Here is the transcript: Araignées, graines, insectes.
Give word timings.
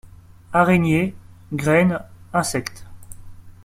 Araignées, 0.51 1.13
graines, 1.53 2.01
insectes. 2.33 2.87